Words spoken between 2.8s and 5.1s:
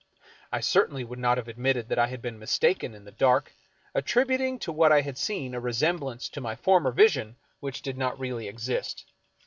in the dusk, attributing to what I